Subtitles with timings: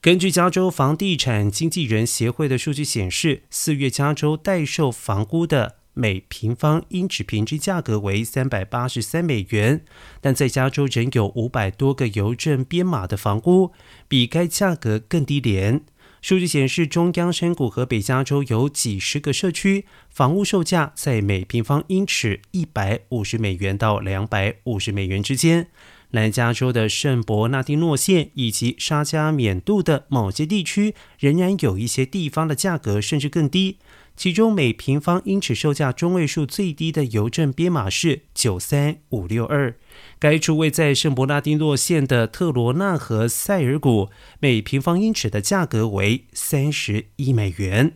[0.00, 9.84] 根据加州房地产经纪人协会的数据显示，四月加州待售房屋的每平方英尺平均价格为三百八十三美元，
[10.20, 13.72] 但在加州仍有五百多个邮政编码的房屋
[14.06, 15.80] 比该价格更低廉。
[16.22, 25.68] 数据显示，中央山谷和北加州有几十个社区，房屋售价在每平方英尺一百五十美元到两百五十美元之间。
[26.10, 33.78] 南加州的圣伯纳蒂诺县以及沙加缅度的某些地区，仍然有一些地方的价格甚至更低。
[34.16, 39.76] 其中，每平方英尺售价中位数最低的邮政编码是九三五六二。
[40.18, 44.08] 该处位在圣伯纳丁诺县的特罗纳和塞尔谷，
[44.40, 47.92] 每平方英尺的价格为三十一美元。